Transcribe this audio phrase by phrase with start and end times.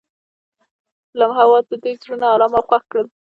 [1.11, 3.07] د لمحه اواز د دوی زړونه ارامه او خوښ کړل.